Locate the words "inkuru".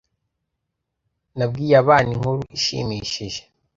2.15-2.39